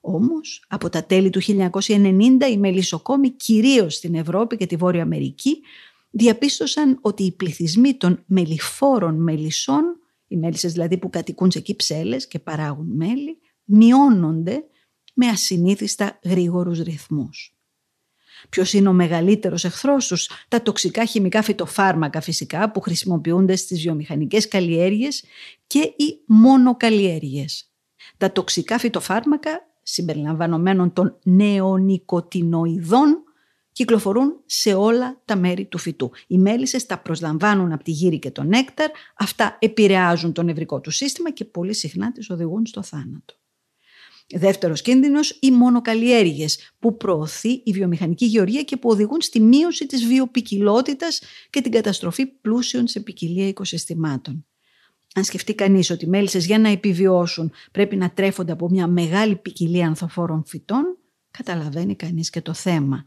Όμως, 0.00 0.64
από 0.68 0.88
τα 0.88 1.04
τέλη 1.04 1.30
του 1.30 1.40
1990 1.42 2.50
οι 2.50 2.58
μελισσοκόμοι 2.58 3.30
κυρίως 3.30 3.94
στην 3.94 4.14
Ευρώπη 4.14 4.56
και 4.56 4.66
τη 4.66 4.76
Βόρεια 4.76 5.02
Αμερική 5.02 5.60
διαπίστωσαν 6.10 6.98
ότι 7.00 7.22
οι 7.22 7.32
πληθυσμοί 7.32 7.94
των 7.94 8.22
μελιφόρων 8.26 9.22
μελισσών, 9.22 9.84
οι 10.26 10.36
μέλισσες 10.36 10.72
δηλαδή 10.72 10.98
που 10.98 11.10
κατοικούν 11.10 11.50
σε 11.50 11.60
κυψέλες 11.60 12.28
και 12.28 12.38
παράγουν 12.38 12.86
μέλι, 12.96 13.38
μειώνονται 13.64 14.64
με 15.14 15.26
ασυνήθιστα 15.26 16.18
γρήγορους 16.24 16.80
ρυθμούς. 16.80 17.54
Ποιος 18.48 18.72
είναι 18.72 18.88
ο 18.88 18.92
μεγαλύτερος 18.92 19.64
εχθρός 19.64 20.06
τους, 20.06 20.30
τα 20.48 20.62
τοξικά 20.62 21.04
χημικά 21.04 21.42
φυτοφάρμακα 21.42 22.20
φυσικά 22.20 22.70
που 22.70 22.80
χρησιμοποιούνται 22.80 23.56
στις 23.56 23.80
βιομηχανικές 23.80 24.48
καλλιέργειες 24.48 25.24
και 25.66 25.78
οι 25.78 26.20
μονοκαλλιέργειες. 26.26 27.72
Τα 28.16 28.32
τοξικά 28.32 28.78
φυτοφάρμακα 28.78 29.69
συμπεριλαμβανομένων 29.92 30.92
των 30.92 31.18
νεονικοτινοειδών 31.22 33.24
κυκλοφορούν 33.72 34.40
σε 34.46 34.74
όλα 34.74 35.20
τα 35.24 35.36
μέρη 35.36 35.64
του 35.64 35.78
φυτού. 35.78 36.10
Οι 36.26 36.38
μέλισσες 36.38 36.86
τα 36.86 36.98
προσλαμβάνουν 36.98 37.72
από 37.72 37.84
τη 37.84 37.90
γύρι 37.90 38.18
και 38.18 38.30
τον 38.30 38.46
νέκταρ, 38.46 38.90
αυτά 39.16 39.56
επηρεάζουν 39.60 40.32
το 40.32 40.42
νευρικό 40.42 40.80
του 40.80 40.90
σύστημα 40.90 41.30
και 41.30 41.44
πολύ 41.44 41.74
συχνά 41.74 42.12
τις 42.12 42.30
οδηγούν 42.30 42.66
στο 42.66 42.82
θάνατο. 42.82 43.34
Δεύτερος 44.34 44.82
κίνδυνος, 44.82 45.38
οι 45.40 45.50
μονοκαλλιέργειες 45.50 46.72
που 46.78 46.96
προωθεί 46.96 47.62
η 47.64 47.72
βιομηχανική 47.72 48.24
γεωργία 48.24 48.62
και 48.62 48.76
που 48.76 48.88
οδηγούν 48.88 49.20
στη 49.20 49.40
μείωση 49.40 49.86
της 49.86 50.06
βιοπικιλότητας 50.06 51.22
και 51.50 51.60
την 51.60 51.72
καταστροφή 51.72 52.26
πλούσιων 52.26 52.86
σε 52.86 53.00
ποικιλία 53.00 53.48
οικοσυστημάτων. 53.48 54.44
Αν 55.14 55.24
σκεφτεί 55.24 55.54
κανείς 55.54 55.90
ότι 55.90 56.04
οι 56.04 56.08
μέλισσες 56.08 56.46
για 56.46 56.58
να 56.58 56.68
επιβιώσουν 56.68 57.52
πρέπει 57.72 57.96
να 57.96 58.10
τρέφονται 58.10 58.52
από 58.52 58.68
μια 58.68 58.86
μεγάλη 58.86 59.36
ποικιλία 59.36 59.86
ανθοφόρων 59.86 60.44
φυτών, 60.46 60.98
καταλαβαίνει 61.30 61.96
κανείς 61.96 62.30
και 62.30 62.40
το 62.40 62.54
θέμα. 62.54 63.04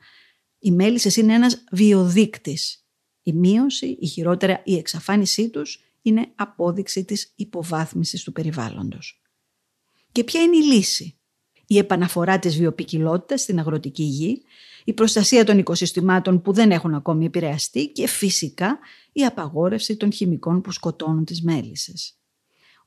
Οι 0.60 0.72
μέλισσες 0.72 1.15
είναι 1.15 1.33
ένας 1.33 1.63
βιοδείκτης. 1.72 2.88
Η 3.24 3.33
μείωση, 3.33 3.98
η 4.00 4.07
χειρότερα 4.07 4.62
η 4.65 4.77
εξαφάνισή 4.77 5.50
τους 5.50 5.83
είναι 6.01 6.31
απόδειξη 6.36 7.05
της 7.05 7.33
υποβάθμισης 7.36 8.24
του 8.24 8.31
περιβάλλοντος. 8.31 9.22
Και 10.12 10.24
ποια 10.24 10.41
είναι 10.41 10.57
η 10.57 10.62
λύση; 10.62 11.17
Η 11.73 11.77
επαναφορά 11.77 12.39
της 12.39 12.57
βιοπικιλότητας 12.57 13.41
στην 13.41 13.59
αγροτική 13.59 14.03
γη, 14.03 14.41
η 14.83 14.93
προστασία 14.93 15.43
των 15.43 15.57
οικοσυστημάτων 15.57 16.41
που 16.41 16.53
δεν 16.53 16.71
έχουν 16.71 16.93
ακόμη 16.93 17.25
επηρεαστεί 17.25 17.87
και 17.87 18.07
φυσικά 18.07 18.79
η 19.11 19.25
απαγόρευση 19.25 19.97
των 19.97 20.11
χημικών 20.11 20.61
που 20.61 20.71
σκοτώνουν 20.71 21.25
τις 21.25 21.41
μέλισσες. 21.41 22.17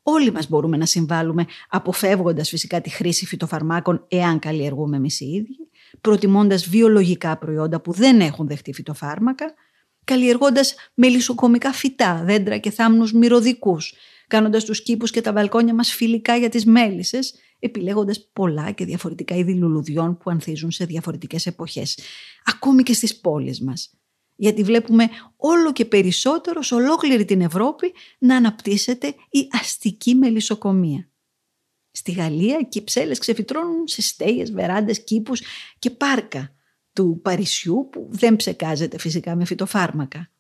Όλοι 0.02 0.32
μας 0.32 0.48
μπορούμε 0.48 0.76
να 0.76 0.86
συμβάλλουμε 0.86 1.46
αποφεύγοντας 1.68 2.48
φυσικά 2.48 2.80
τη 2.80 2.90
χρήση 2.90 3.26
φυτοφαρμάκων 3.26 4.04
εάν 4.08 4.38
καλλιεργούμε 4.38 4.96
εμείς 4.96 5.20
οι 5.20 5.26
ίδιοι, 5.26 5.68
προτιμώντας 6.00 6.68
βιολογικά 6.68 7.36
προϊόντα 7.38 7.80
που 7.80 7.92
δεν 7.92 8.20
έχουν 8.20 8.46
δεχτεί 8.46 8.72
φυτοφάρμακα, 8.72 9.54
καλλιεργώντας 10.04 10.74
μελισσοκομικά 10.94 11.72
φυτά, 11.72 12.22
δέντρα 12.24 12.58
και 12.58 12.70
θάμνους 12.70 13.12
μυρωδικούς, 13.12 13.94
κάνοντας 14.26 14.64
τους 14.64 14.82
κήπους 14.82 15.10
και 15.10 15.20
τα 15.20 15.32
βαλκόνια 15.32 15.74
μας 15.74 15.90
φιλικά 15.92 16.36
για 16.36 16.48
τις 16.48 16.64
μέλισσες, 16.64 17.34
επιλέγοντας 17.58 18.30
πολλά 18.32 18.70
και 18.70 18.84
διαφορετικά 18.84 19.34
είδη 19.34 19.54
λουλουδιών 19.54 20.18
που 20.18 20.30
ανθίζουν 20.30 20.70
σε 20.70 20.84
διαφορετικές 20.84 21.46
εποχές, 21.46 21.98
ακόμη 22.44 22.82
και 22.82 22.92
στις 22.92 23.20
πόλεις 23.20 23.60
μας. 23.60 23.90
Γιατί 24.36 24.62
βλέπουμε 24.62 25.08
όλο 25.36 25.72
και 25.72 25.84
περισσότερο 25.84 26.62
σε 26.62 26.74
ολόκληρη 26.74 27.24
την 27.24 27.40
Ευρώπη 27.40 27.92
να 28.18 28.36
αναπτύσσεται 28.36 29.06
η 29.30 29.48
αστική 29.50 30.14
μελισσοκομεία. 30.14 31.10
Στη 31.90 32.12
Γαλλία 32.12 32.58
οι 32.58 32.66
κυψέλες 32.66 33.18
ξεφυτρώνουν 33.18 33.86
σε 33.86 34.02
στέγες, 34.02 34.52
βεράντες, 34.52 35.04
κήπους 35.04 35.42
και 35.78 35.90
πάρκα 35.90 36.54
του 36.92 37.20
Παρισιού 37.22 37.88
που 37.92 38.08
δεν 38.10 38.36
ψεκάζεται 38.36 38.98
φυσικά 38.98 39.36
με 39.36 39.44
φυτοφάρμακα. 39.44 40.30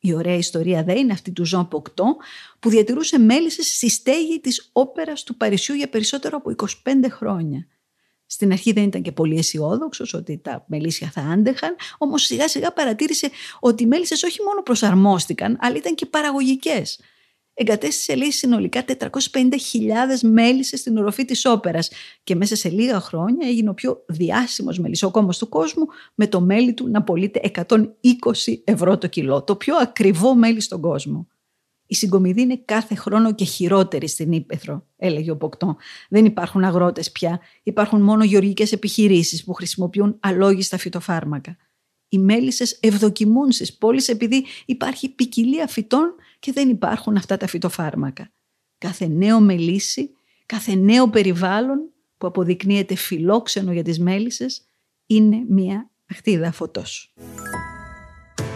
Η 0.00 0.14
ωραία 0.14 0.34
ιστορία 0.34 0.84
δε 0.84 0.98
είναι 0.98 1.12
αυτή 1.12 1.32
του 1.32 1.46
Ζων 1.46 1.68
Ποκτό 1.68 2.16
που 2.60 2.68
διατηρούσε 2.68 3.18
μέλισσες 3.18 3.74
στη 3.76 3.88
στέγη 3.88 4.40
της 4.40 4.70
όπερας 4.72 5.22
του 5.22 5.36
Παρισιού 5.36 5.74
για 5.74 5.88
περισσότερο 5.88 6.36
από 6.36 6.54
25 6.84 7.10
χρόνια. 7.10 7.66
Στην 8.26 8.52
αρχή 8.52 8.72
δεν 8.72 8.84
ήταν 8.84 9.02
και 9.02 9.12
πολύ 9.12 9.38
αισιόδοξος 9.38 10.14
ότι 10.14 10.38
τα 10.38 10.64
μελίσια 10.68 11.10
θα 11.10 11.20
άντεχαν, 11.20 11.76
όμως 11.98 12.22
σιγά 12.22 12.48
σιγά 12.48 12.72
παρατήρησε 12.72 13.30
ότι 13.60 13.82
οι 13.82 13.86
μέλισσες 13.86 14.22
όχι 14.22 14.42
μόνο 14.42 14.62
προσαρμόστηκαν, 14.62 15.58
αλλά 15.60 15.76
ήταν 15.76 15.94
και 15.94 16.06
παραγωγικές. 16.06 17.00
Εγκατέστησε 17.60 18.14
λέει 18.14 18.30
συνολικά 18.30 18.84
450.000 18.86 18.98
μέλισσε 20.22 20.76
στην 20.76 20.96
οροφή 20.96 21.24
της 21.24 21.44
όπερας 21.44 21.90
και 22.24 22.34
μέσα 22.34 22.56
σε 22.56 22.68
λίγα 22.68 23.00
χρόνια 23.00 23.48
έγινε 23.48 23.70
ο 23.70 23.74
πιο 23.74 24.04
διάσημος 24.06 24.78
μελισσοκόμος 24.78 25.38
του 25.38 25.48
κόσμου 25.48 25.86
με 26.14 26.26
το 26.26 26.40
μέλι 26.40 26.74
του 26.74 26.88
να 26.88 27.02
πωλείται 27.02 27.40
120 27.68 27.82
ευρώ 28.64 28.98
το 28.98 29.06
κιλό, 29.06 29.42
το 29.42 29.56
πιο 29.56 29.76
ακριβό 29.76 30.34
μέλι 30.34 30.60
στον 30.60 30.80
κόσμο. 30.80 31.26
Η 31.86 31.94
συγκομιδή 31.94 32.40
είναι 32.40 32.62
κάθε 32.64 32.94
χρόνο 32.94 33.34
και 33.34 33.44
χειρότερη 33.44 34.08
στην 34.08 34.32
Ήπεθρο, 34.32 34.86
έλεγε 34.96 35.30
ο 35.30 35.36
Ποκτό. 35.36 35.76
Δεν 36.08 36.24
υπάρχουν 36.24 36.64
αγρότες 36.64 37.12
πια, 37.12 37.40
υπάρχουν 37.62 38.00
μόνο 38.00 38.24
γεωργικές 38.24 38.72
επιχειρήσεις 38.72 39.44
που 39.44 39.52
χρησιμοποιούν 39.52 40.16
αλόγιστα 40.20 40.78
φυτοφάρμακα. 40.78 41.56
Οι 42.08 42.18
μέλισσες 42.18 42.78
ευδοκιμούν 42.80 43.52
στις 43.52 43.76
πόλεις 43.76 44.08
επειδή 44.08 44.44
υπάρχει 44.66 45.08
ποικιλία 45.08 45.66
φυτών 45.66 46.14
και 46.40 46.52
δεν 46.52 46.68
υπάρχουν 46.68 47.16
αυτά 47.16 47.36
τα 47.36 47.46
φυτοφάρμακα. 47.46 48.30
Κάθε 48.78 49.06
νέο 49.06 49.40
μελίσι, 49.40 50.10
κάθε 50.46 50.74
νέο 50.74 51.08
περιβάλλον 51.08 51.78
που 52.18 52.26
αποδεικνύεται 52.26 52.94
φιλόξενο 52.94 53.72
για 53.72 53.82
τις 53.82 53.98
μέλισσες 53.98 54.62
είναι 55.06 55.44
μια 55.48 55.90
χτίδα 56.14 56.52
φωτός. 56.52 57.14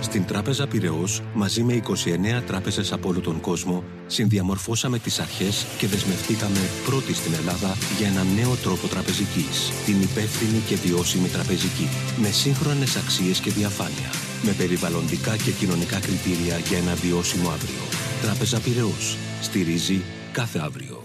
Στην 0.01 0.25
Τράπεζα 0.27 0.67
Πυραιός, 0.67 1.23
μαζί 1.35 1.63
με 1.63 1.73
29 1.73 2.43
τράπεζες 2.47 2.93
από 2.93 3.09
όλο 3.09 3.21
τον 3.21 3.41
κόσμο, 3.41 3.85
συνδιαμορφώσαμε 4.07 4.99
τις 4.99 5.19
αρχές 5.19 5.67
και 5.79 5.87
δεσμευτήκαμε 5.87 6.61
πρώτοι 6.87 7.15
στην 7.15 7.35
Ελλάδα 7.35 7.77
για 7.99 8.09
ένα 8.09 8.23
νέο 8.23 8.55
τρόπο 8.55 8.87
τραπεζικής, 8.87 9.71
την 9.85 10.03
υπεύθυνη 10.03 10.61
και 10.69 10.75
βιώσιμη 10.75 11.29
τραπεζική, 11.29 11.89
με 12.23 12.29
σύγχρονες 12.29 12.97
αξίες 12.97 13.41
και 13.41 13.51
διαφάνεια, 13.51 14.11
με 14.43 14.53
περιβαλλοντικά 14.53 15.37
και 15.37 15.51
κοινωνικά 15.51 15.99
κριτήρια 16.01 16.59
για 16.59 16.79
ένα 16.79 16.95
βιώσιμο 16.95 17.49
αύριο. 17.49 17.85
Τράπεζα 18.23 18.61
Πυραιός. 18.61 19.17
Στηρίζει 19.41 20.03
κάθε 20.33 20.59
αύριο. 20.59 21.05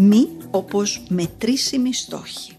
μη 0.00 0.28
όπως 0.50 1.02
μετρήσιμοι 1.08 1.94
στόχοι. 1.94 2.52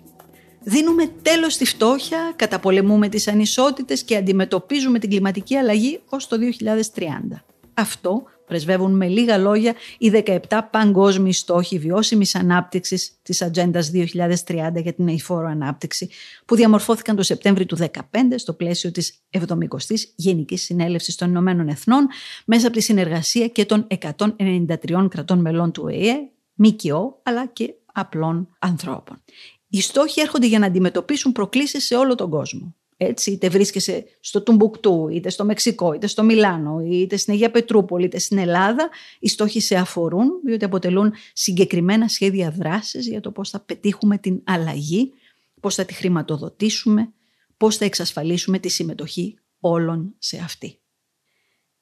Δίνουμε 0.64 1.12
τέλος 1.22 1.54
στη 1.54 1.66
φτώχεια, 1.66 2.34
καταπολεμούμε 2.36 3.10
τις 3.10 3.28
ανισότητες 3.28 4.04
και 4.04 4.16
αντιμετωπίζουμε 4.16 5.00
την 5.00 5.10
κλιματική 5.10 5.56
αλλαγή 5.56 6.02
ως 6.10 6.28
το 6.28 6.38
2030. 6.38 7.44
Αυτό 7.74 8.24
πρεσβεύουν 8.52 8.96
με 8.96 9.08
λίγα 9.08 9.38
λόγια 9.38 9.74
οι 9.98 10.12
17 10.50 10.60
παγκόσμιοι 10.72 11.34
στόχοι 11.34 11.80
βιώσιμης 11.80 12.36
ανάπτυξης 12.36 13.20
της 13.22 13.42
Ατζέντας 13.42 13.92
2030 13.94 14.82
για 14.82 14.94
την 14.94 15.08
αηφόρο 15.08 15.48
ανάπτυξη 15.48 16.10
που 16.46 16.56
διαμορφώθηκαν 16.56 17.16
το 17.16 17.24
Σεπτέμβριο 17.24 17.66
του 17.66 17.78
2015 17.78 17.90
στο 18.36 18.54
πλαίσιο 18.54 18.92
της 18.92 19.24
70ης 19.32 20.04
Γενικής 20.16 20.62
Συνέλευσης 20.62 21.16
των 21.16 21.30
Ηνωμένων 21.30 21.68
Εθνών 21.68 22.08
μέσα 22.46 22.68
από 22.68 22.76
τη 22.76 22.82
συνεργασία 22.82 23.48
και 23.48 23.66
των 23.66 23.88
193 24.16 25.08
κρατών 25.10 25.40
μελών 25.40 25.72
του 25.72 25.88
ΕΕ 25.88 26.16
ΜΚΟ 26.54 27.20
αλλά 27.24 27.46
και 27.46 27.74
απλών 27.94 28.56
ανθρώπων. 28.60 29.24
Οι 29.68 29.82
στόχοι 29.82 30.22
έρχονται 30.22 30.48
για 30.48 30.60
να 30.60 30.66
αντιμετωπίσουν 30.66 31.32
προκλήσεις 31.32 31.86
σε 31.86 31.96
όλο 31.96 32.16
τον 32.16 32.30
κόσμο. 32.30 32.76
Έτσι, 33.04 33.32
είτε 33.32 33.50
βρίσκεσαι 33.50 34.06
στο 34.20 34.42
Τουμπουκτού, 34.42 35.08
είτε 35.08 35.30
στο 35.30 35.46
Μεξικό, 35.46 35.94
είτε 35.94 36.08
στο 36.08 36.24
Μιλάνο, 36.24 36.80
είτε 36.80 37.18
στην 37.18 37.34
Αγία 37.34 37.52
Πετρούπολη, 37.52 38.06
είτε 38.06 38.20
στην 38.20 38.38
Ελλάδα, 38.38 38.90
οι 39.20 39.28
στόχοι 39.28 39.60
σε 39.60 39.76
αφορούν, 39.76 40.30
διότι 40.46 40.66
αποτελούν 40.66 41.14
συγκεκριμένα 41.34 42.08
σχέδια 42.08 42.52
δράσης 42.52 43.08
για 43.08 43.22
το 43.22 43.32
πώς 43.32 43.50
θα 43.50 43.60
πετύχουμε 43.60 44.18
την 44.18 44.42
αλλαγή, 44.44 45.14
πώς 45.62 45.76
θα 45.76 45.86
τη 45.86 45.94
χρηματοδοτήσουμε, 45.94 47.14
πώς 47.58 47.78
θα 47.78 47.86
εξασφαλίσουμε 47.86 48.60
τη 48.60 48.70
συμμετοχή 48.70 49.38
όλων 49.60 50.16
σε 50.18 50.38
αυτή. 50.38 50.80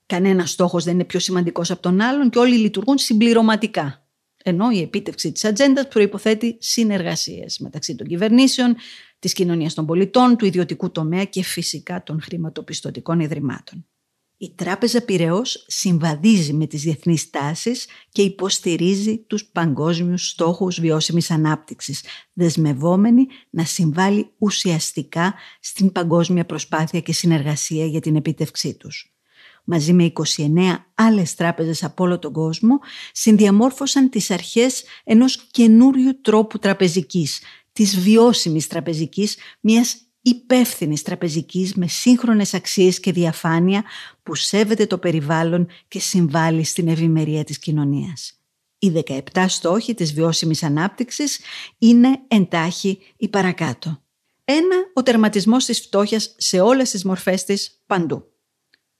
Κανένας 0.05 0.51
στόχος 0.51 0.83
δεν 0.83 0.93
είναι 0.93 1.05
πιο 1.05 1.19
σημαντικός 1.19 1.71
από 1.71 1.81
τον 1.81 2.01
άλλον 2.01 2.29
και 2.29 2.39
όλοι 2.39 2.57
λειτουργούν 2.57 2.97
συμπληρωματικά 2.97 4.09
ενώ 4.43 4.69
η 4.71 4.81
επίτευξη 4.81 5.31
της 5.31 5.45
ατζέντας 5.45 5.87
προϋποθέτει 5.87 6.57
συνεργασίες 6.59 7.59
μεταξύ 7.59 7.95
των 7.95 8.07
κυβερνήσεων, 8.07 8.75
της 9.19 9.33
κοινωνίας 9.33 9.73
των 9.73 9.85
πολιτών, 9.85 10.35
του 10.37 10.45
ιδιωτικού 10.45 10.91
τομέα 10.91 11.23
και 11.23 11.43
φυσικά 11.43 12.03
των 12.03 12.21
χρηματοπιστωτικών 12.21 13.19
ιδρυμάτων. 13.19 13.85
Η 14.41 14.53
Τράπεζα 14.55 15.01
Πυραιός 15.01 15.65
συμβαδίζει 15.67 16.53
με 16.53 16.67
τις 16.67 16.81
διεθνείς 16.81 17.29
τάσεις 17.29 17.87
και 18.11 18.21
υποστηρίζει 18.21 19.17
τους 19.17 19.45
παγκόσμιους 19.45 20.29
στόχους 20.29 20.79
βιώσιμης 20.79 21.31
ανάπτυξης, 21.31 22.03
δεσμευόμενη 22.33 23.27
να 23.49 23.63
συμβάλλει 23.65 24.29
ουσιαστικά 24.37 25.33
στην 25.59 25.91
παγκόσμια 25.91 26.45
προσπάθεια 26.45 26.99
και 26.99 27.13
συνεργασία 27.13 27.85
για 27.85 27.99
την 27.99 28.15
επίτευξή 28.15 28.77
τους 28.77 29.13
μαζί 29.69 29.93
με 29.93 30.11
29 30.37 30.85
άλλες 30.95 31.35
τράπεζες 31.35 31.83
από 31.83 32.03
όλο 32.03 32.19
τον 32.19 32.33
κόσμο, 32.33 32.79
συνδιαμόρφωσαν 33.11 34.09
τις 34.09 34.31
αρχές 34.31 34.83
ενός 35.03 35.47
καινούριου 35.51 36.21
τρόπου 36.21 36.59
τραπεζικής, 36.59 37.41
της 37.79 37.99
βιώσιμης 37.99 38.67
τραπεζικής, 38.67 39.37
μιας 39.59 39.97
υπεύθυνης 40.21 41.01
τραπεζικής 41.01 41.73
με 41.73 41.87
σύγχρονες 41.87 42.53
αξίες 42.53 42.99
και 42.99 43.11
διαφάνεια 43.11 43.83
που 44.23 44.35
σέβεται 44.35 44.85
το 44.85 44.97
περιβάλλον 44.97 45.67
και 45.87 45.99
συμβάλλει 45.99 46.63
στην 46.63 46.87
ευημερία 46.87 47.43
της 47.43 47.59
κοινωνίας. 47.59 48.39
Οι 48.79 48.89
17 48.89 49.45
στόχοι 49.47 49.93
της 49.93 50.13
βιώσιμης 50.13 50.63
ανάπτυξης 50.63 51.39
είναι 51.77 52.19
εντάχει 52.27 52.99
ή 53.17 53.27
παρακάτω. 53.27 54.01
Ένα, 54.43 54.75
ο 54.93 55.03
τερματισμός 55.03 55.65
της 55.65 55.79
φτώχειας 55.79 56.35
σε 56.37 56.59
όλες 56.59 56.89
τις 56.89 57.05
μορφές 57.05 57.43
της 57.43 57.81
παντού. 57.85 58.23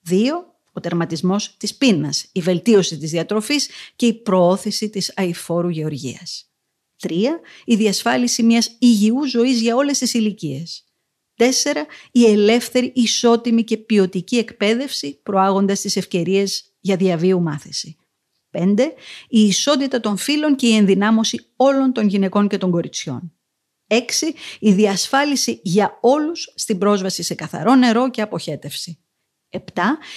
Δύο, 0.02 0.36
ο 0.72 0.80
τερματισμός 0.80 1.56
της 1.58 1.76
πείνας, 1.76 2.30
η 2.32 2.42
βελτίωση 2.42 2.98
της 2.98 3.12
διατροφής 3.12 3.70
και 3.96 4.06
η 4.06 4.14
προώθηση 4.14 4.90
της 4.90 5.14
αηφόρου 5.16 5.70
γεωργίας. 5.70 6.50
Τρία, 7.00 7.40
η 7.66 7.76
διασφάλιση 7.76 8.44
μιας 8.44 8.76
υγιούς 8.80 9.30
ζωής 9.30 9.62
για 9.62 9.76
όλες 9.76 9.98
τις 9.98 10.14
ηλικίες. 10.14 10.84
Τέσσερα, 11.36 11.86
η 12.12 12.26
ελεύθερη, 12.26 12.92
ισότιμη 12.96 13.64
και 13.64 13.78
ποιοτική 13.78 14.38
εκπαίδευση 14.38 15.20
προάγοντας 15.24 15.82
τις 15.82 15.96
ευκαιρίες 15.96 16.74
για 16.80 16.96
διαβίου 16.96 17.42
μάθηση. 17.42 17.96
Πέντε, 18.50 18.94
η 19.28 19.40
ισότητα 19.40 20.00
των 20.00 20.18
φύλων 20.18 20.56
και 20.56 20.68
η 20.68 20.76
ενδυνάμωση 20.76 21.46
όλων 21.56 21.94
των 21.94 22.08
γυναικών 22.08 22.48
και 22.48 22.58
των 22.58 22.72
κοριτσιών. 22.72 23.34
Έξι, 23.88 24.34
η 24.60 24.72
διασφάλιση 24.72 25.60
για 25.64 25.98
όλους 26.02 26.54
στην 26.56 26.78
πρόσβαση 26.78 27.24
σε 27.24 27.36
καθαρό 27.36 27.76
νερό 27.76 28.10
και 28.10 28.22
αποχέτευση. 28.22 29.04
7. 29.50 29.60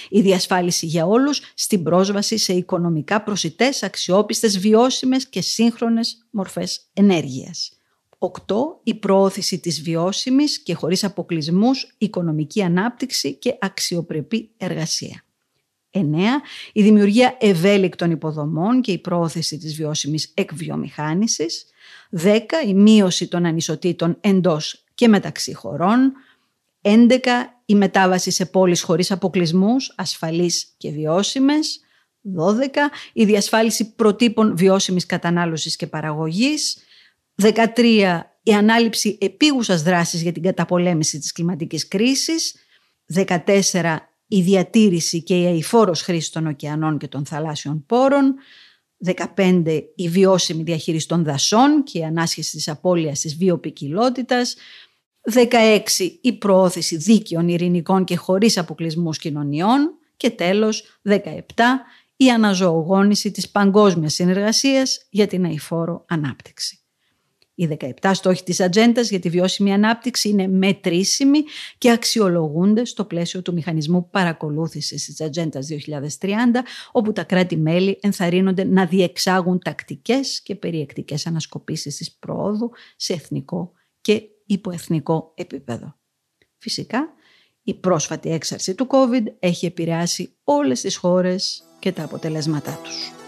Η 0.09 0.21
διασφάλιση 0.21 0.85
για 0.85 1.05
όλους 1.05 1.41
στην 1.53 1.83
πρόσβαση 1.83 2.37
σε 2.37 2.53
οικονομικά 2.53 3.23
προσιτές, 3.23 3.83
αξιόπιστες, 3.83 4.59
βιώσιμες 4.59 5.27
και 5.27 5.41
σύγχρονες 5.41 6.27
μορφές 6.29 6.89
ενέργειας. 6.93 7.71
8. 8.17 8.79
Η 8.83 8.95
προώθηση 8.95 9.59
της 9.59 9.81
βιώσιμης 9.81 10.59
και 10.59 10.73
χωρίς 10.73 11.03
αποκλεισμούς 11.03 11.95
οικονομική 11.97 12.63
ανάπτυξη 12.63 13.33
και 13.33 13.57
αξιοπρεπή 13.59 14.49
εργασία. 14.57 15.23
9. 15.91 16.41
Η 16.73 16.83
δημιουργία 16.83 17.37
ευέλικτων 17.39 18.11
υποδομών 18.11 18.81
και 18.81 18.91
η 18.91 18.97
προώθηση 18.97 19.57
της 19.57 19.75
βιώσιμης 19.75 20.31
εκβιομηχάνησης. 20.33 21.65
10. 22.09 22.61
Η 22.67 22.73
μείωση 22.73 23.27
των 23.27 23.45
ανισοτήτων 23.45 24.17
εντός 24.21 24.83
και 24.95 25.07
μεταξύ 25.07 25.53
χωρών. 25.53 26.13
11. 26.83 27.17
Η 27.65 27.75
μετάβαση 27.75 28.31
σε 28.31 28.45
πόλεις 28.45 28.81
χωρίς 28.81 29.11
αποκλεισμούς, 29.11 29.93
ασφαλείς 29.97 30.73
και 30.77 30.89
βιώσιμες. 30.89 31.79
12. 32.21 32.89
Η 33.13 33.25
διασφάλιση 33.25 33.93
προτύπων 33.95 34.57
βιώσιμης 34.57 35.05
κατανάλωσης 35.05 35.75
και 35.75 35.87
παραγωγής. 35.87 36.77
13. 37.35 38.37
Η 38.43 38.53
ανάληψη 38.53 39.17
επίγουσας 39.21 39.83
δράσης 39.83 40.21
για 40.21 40.31
την 40.31 40.43
καταπολέμηση 40.43 41.19
της 41.19 41.31
κλιματικής 41.31 41.87
κρίσης. 41.87 42.55
14. 43.05 44.09
Η 44.27 44.41
διατήρηση 44.41 45.23
και 45.23 45.41
η 45.41 45.45
αηφόρος 45.45 46.01
χρήση 46.01 46.31
των 46.31 46.47
ωκεανών 46.47 46.97
και 46.97 47.07
των 47.07 47.25
θαλάσσιων 47.25 47.85
πόρων. 47.85 48.35
15. 48.97 49.83
Η 49.95 50.09
βιώσιμη 50.09 50.63
διαχείριση 50.63 51.07
των 51.07 51.23
δασών 51.23 51.83
και 51.83 51.99
η 51.99 52.03
ανάσχεση 52.03 52.51
της 52.51 52.67
απώλειας 52.67 53.19
της 53.19 53.35
βιοπικιλότητας. 53.35 54.55
16. 55.31 56.19
Η 56.21 56.33
προώθηση 56.33 56.97
δίκαιων, 56.97 57.47
ειρηνικών 57.47 58.03
και 58.03 58.15
χωρίς 58.15 58.57
αποκλεισμούς 58.57 59.17
κοινωνιών. 59.17 59.97
Και 60.17 60.29
τέλος, 60.29 60.99
17. 61.01 61.85
Η 62.15 62.29
αναζωογόνηση 62.29 63.31
της 63.31 63.49
παγκόσμιας 63.49 64.13
συνεργασίας 64.13 65.07
για 65.09 65.27
την 65.27 65.45
αηφόρο 65.45 66.05
ανάπτυξη. 66.07 66.77
Οι 67.55 67.65
17 68.01 68.13
στόχοι 68.13 68.43
της 68.43 68.59
ατζέντας 68.59 69.09
για 69.09 69.19
τη 69.19 69.29
βιώσιμη 69.29 69.73
ανάπτυξη 69.73 70.29
είναι 70.29 70.47
μετρήσιμοι 70.47 71.39
και 71.77 71.91
αξιολογούνται 71.91 72.85
στο 72.85 73.05
πλαίσιο 73.05 73.41
του 73.41 73.53
μηχανισμού 73.53 74.09
παρακολούθησης 74.09 75.05
της 75.05 75.21
ατζέντας 75.21 75.67
2030, 75.67 76.63
όπου 76.91 77.11
τα 77.13 77.23
κράτη-μέλη 77.23 77.99
ενθαρρύνονται 78.01 78.63
να 78.63 78.85
διεξάγουν 78.85 79.59
τακτικές 79.59 80.41
και 80.41 80.55
περιεκτικές 80.55 81.27
ανασκοπήσεις 81.27 81.97
της 81.97 82.11
πρόοδου 82.11 82.71
σε 82.95 83.13
εθνικό 83.13 83.71
και 84.01 84.21
υποεθνικό 84.53 85.33
επίπεδο. 85.35 85.95
Φυσικά, 86.57 87.13
η 87.63 87.73
πρόσφατη 87.73 88.31
έξαρση 88.31 88.75
του 88.75 88.87
COVID 88.89 89.23
έχει 89.39 89.65
επηρεάσει 89.65 90.35
όλες 90.43 90.81
τις 90.81 90.95
χώρες 90.95 91.63
και 91.79 91.91
τα 91.91 92.03
αποτελέσματά 92.03 92.79
τους. 92.83 93.22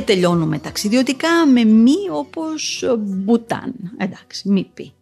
Και 0.00 0.06
τελειώνουμε 0.06 0.58
ταξιδιωτικά 0.58 1.46
με 1.46 1.64
μη 1.64 1.94
όπως 2.10 2.84
Μπουτάν. 2.98 3.74
Εντάξει, 3.96 4.48
μη 4.48 4.70
πει. 4.74 4.92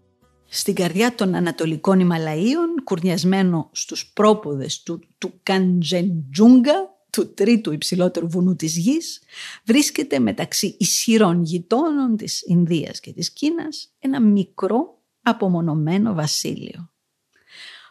Στην 0.46 0.74
καρδιά 0.74 1.14
των 1.14 1.34
Ανατολικών 1.34 2.00
Ιμαλαίων, 2.00 2.82
κουρνιασμένο 2.84 3.68
στους 3.72 4.12
πρόποδες 4.12 4.82
του, 4.82 5.00
του 5.18 5.32
Καντζεντζούγκα, 5.42 6.72
του 7.10 7.34
τρίτου 7.34 7.72
υψηλότερου 7.72 8.28
βουνού 8.28 8.56
της 8.56 8.76
γης, 8.76 9.20
βρίσκεται 9.64 10.18
μεταξύ 10.18 10.76
ισχυρών 10.78 11.42
γειτόνων 11.42 12.16
της 12.16 12.42
Ινδίας 12.46 13.00
και 13.00 13.12
της 13.12 13.30
Κίνας 13.30 13.94
ένα 13.98 14.20
μικρό 14.20 14.98
απομονωμένο 15.22 16.14
βασίλειο. 16.14 16.90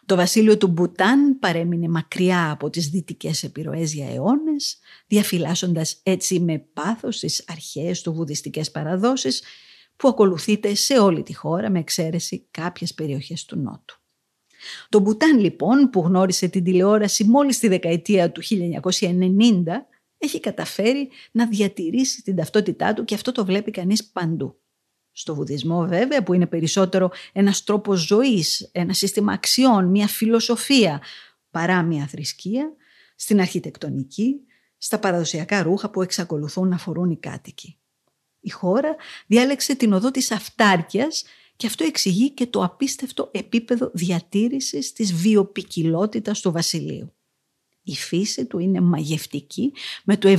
Το 0.08 0.16
βασίλειο 0.16 0.56
του 0.56 0.68
Μπουτάν 0.68 1.38
παρέμεινε 1.38 1.88
μακριά 1.88 2.50
από 2.50 2.70
τις 2.70 2.88
δυτικές 2.88 3.42
επιρροές 3.42 3.94
για 3.94 4.08
αιώνες, 4.10 4.78
διαφυλάσσοντας 5.06 6.00
έτσι 6.02 6.40
με 6.40 6.58
πάθος 6.58 7.18
τις 7.18 7.44
αρχαίες 7.48 8.02
του 8.02 8.12
βουδιστικές 8.12 8.70
παραδόσεις 8.70 9.42
που 9.96 10.08
ακολουθείται 10.08 10.74
σε 10.74 10.98
όλη 10.98 11.22
τη 11.22 11.34
χώρα 11.34 11.70
με 11.70 11.78
εξαίρεση 11.78 12.48
κάποιες 12.50 12.94
περιοχές 12.94 13.44
του 13.44 13.58
Νότου. 13.58 14.00
Το 14.88 14.98
Μπουτάν 14.98 15.38
λοιπόν 15.38 15.90
που 15.90 16.00
γνώρισε 16.00 16.48
την 16.48 16.64
τηλεόραση 16.64 17.24
μόλις 17.24 17.58
τη 17.58 17.68
δεκαετία 17.68 18.32
του 18.32 18.42
1990 18.44 18.50
έχει 20.18 20.40
καταφέρει 20.40 21.10
να 21.30 21.46
διατηρήσει 21.46 22.22
την 22.22 22.36
ταυτότητά 22.36 22.94
του 22.94 23.04
και 23.04 23.14
αυτό 23.14 23.32
το 23.32 23.44
βλέπει 23.44 23.70
κανείς 23.70 24.04
παντού. 24.04 24.60
Στο 25.18 25.34
βουδισμό 25.34 25.86
βέβαια 25.86 26.22
που 26.22 26.32
είναι 26.32 26.46
περισσότερο 26.46 27.10
ένας 27.32 27.64
τρόπος 27.64 28.00
ζωής, 28.00 28.68
ένα 28.72 28.92
σύστημα 28.92 29.32
αξιών, 29.32 29.84
μια 29.86 30.06
φιλοσοφία 30.06 31.02
παρά 31.50 31.82
μια 31.82 32.06
θρησκεία, 32.06 32.72
στην 33.16 33.40
αρχιτεκτονική, 33.40 34.40
στα 34.78 34.98
παραδοσιακά 34.98 35.62
ρούχα 35.62 35.90
που 35.90 36.02
εξακολουθούν 36.02 36.68
να 36.68 36.78
φορούν 36.78 37.10
οι 37.10 37.16
κάτοικοι. 37.16 37.78
Η 38.40 38.50
χώρα 38.50 38.96
διάλεξε 39.26 39.74
την 39.74 39.92
οδό 39.92 40.10
της 40.10 40.30
αυτάρκειας 40.30 41.24
και 41.56 41.66
αυτό 41.66 41.84
εξηγεί 41.84 42.30
και 42.30 42.46
το 42.46 42.64
απίστευτο 42.64 43.30
επίπεδο 43.32 43.90
διατήρησης 43.94 44.92
της 44.92 45.14
βιοπικιλότητας 45.14 46.40
του 46.40 46.52
βασιλείου. 46.52 47.12
Η 47.90 47.94
φύση 47.94 48.46
του 48.46 48.58
είναι 48.58 48.80
μαγευτική, 48.80 49.72
με 50.04 50.16
το 50.16 50.36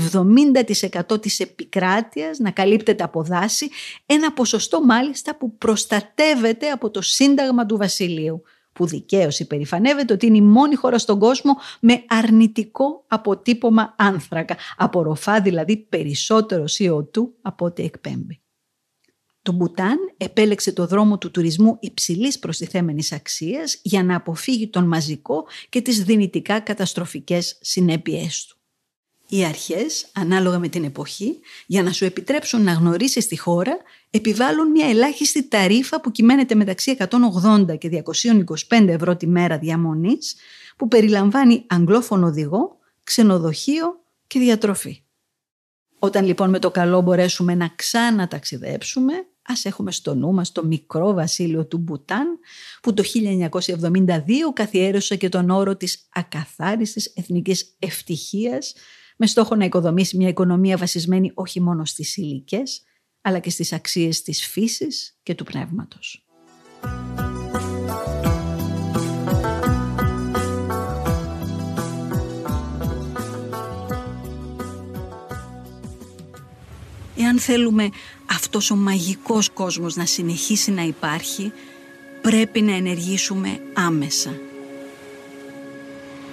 70% 1.09 1.21
της 1.21 1.39
επικράτειας 1.39 2.39
να 2.39 2.51
καλύπτεται 2.51 3.03
από 3.03 3.23
δάση, 3.23 3.69
ένα 4.05 4.33
ποσοστό 4.33 4.83
μάλιστα 4.83 5.35
που 5.35 5.57
προστατεύεται 5.57 6.69
από 6.69 6.89
το 6.89 7.01
Σύνταγμα 7.01 7.65
του 7.65 7.77
Βασιλείου, 7.77 8.41
που 8.73 8.85
δικαίως 8.85 9.39
υπερηφανεύεται 9.39 10.13
ότι 10.13 10.25
είναι 10.25 10.37
η 10.37 10.41
μόνη 10.41 10.75
χώρα 10.75 10.97
στον 10.97 11.19
κόσμο 11.19 11.57
με 11.79 12.03
αρνητικό 12.07 13.03
αποτύπωμα 13.07 13.95
άνθρακα, 13.97 14.57
απορροφά 14.77 15.41
δηλαδή 15.41 15.77
περισσότερο 15.77 16.63
CO2 16.67 17.27
από 17.41 17.65
ό,τι 17.65 17.83
εκπέμπει. 17.83 18.41
Το 19.49 19.55
Μπουτάν 19.55 19.97
επέλεξε 20.17 20.71
το 20.71 20.87
δρόμο 20.87 21.17
του 21.17 21.31
τουρισμού 21.31 21.77
υψηλής 21.79 22.39
προστιθέμενης 22.39 23.11
αξίας 23.11 23.79
για 23.81 24.03
να 24.03 24.15
αποφύγει 24.15 24.67
τον 24.67 24.87
μαζικό 24.87 25.47
και 25.69 25.81
τις 25.81 26.03
δυνητικά 26.03 26.59
καταστροφικές 26.59 27.57
συνέπειές 27.61 28.45
του. 28.45 28.57
Οι 29.27 29.45
αρχές, 29.45 30.07
ανάλογα 30.13 30.59
με 30.59 30.67
την 30.67 30.83
εποχή, 30.83 31.39
για 31.65 31.83
να 31.83 31.91
σου 31.91 32.05
επιτρέψουν 32.05 32.63
να 32.63 32.71
γνωρίσεις 32.71 33.27
τη 33.27 33.37
χώρα, 33.37 33.77
επιβάλλουν 34.09 34.71
μια 34.71 34.87
ελάχιστη 34.87 35.47
ταρίφα 35.47 36.01
που 36.01 36.11
κυμαίνεται 36.11 36.55
μεταξύ 36.55 36.97
180 36.99 37.77
και 37.77 38.03
225 38.69 38.87
ευρώ 38.87 39.15
τη 39.15 39.27
μέρα 39.27 39.57
διαμονής, 39.57 40.35
που 40.77 40.87
περιλαμβάνει 40.87 41.63
αγγλόφωνο 41.67 42.27
οδηγό, 42.27 42.77
ξενοδοχείο 43.03 44.03
και 44.27 44.39
διατροφή. 44.39 45.03
Όταν 45.99 46.25
λοιπόν 46.25 46.49
με 46.49 46.59
το 46.59 46.71
καλό 46.71 47.01
μπορέσουμε 47.01 47.55
να 47.55 47.67
ξαναταξιδέψουμε, 47.75 49.13
ας 49.51 49.65
έχουμε 49.65 49.91
στο 49.91 50.15
νου 50.15 50.33
μας 50.33 50.51
το 50.51 50.65
μικρό 50.65 51.13
βασίλειο 51.13 51.65
του 51.65 51.77
Μπουτάν, 51.77 52.39
που 52.81 52.93
το 52.93 53.03
1972 53.03 54.53
καθιέρωσε 54.53 55.15
και 55.15 55.29
τον 55.29 55.49
όρο 55.49 55.75
της 55.75 56.07
ακαθάριστης 56.13 57.05
εθνικής 57.15 57.75
ευτυχίας, 57.79 58.73
με 59.17 59.27
στόχο 59.27 59.55
να 59.55 59.65
οικοδομήσει 59.65 60.17
μια 60.17 60.27
οικονομία 60.27 60.77
βασισμένη 60.77 61.31
όχι 61.33 61.61
μόνο 61.61 61.85
στις 61.85 62.17
υλικέ, 62.17 62.63
αλλά 63.21 63.39
και 63.39 63.49
στις 63.49 63.73
αξίες 63.73 64.21
της 64.21 64.47
φύσης 64.47 65.19
και 65.23 65.35
του 65.35 65.43
πνεύματος. 65.43 66.28
Εάν 77.29 77.39
θέλουμε 77.39 77.89
αυτός 78.25 78.71
ο 78.71 78.75
μαγικός 78.75 79.49
κόσμος 79.49 79.95
να 79.95 80.05
συνεχίσει 80.05 80.71
να 80.71 80.81
υπάρχει, 80.81 81.51
πρέπει 82.21 82.61
να 82.61 82.75
ενεργήσουμε 82.75 83.59
άμεσα. 83.73 84.29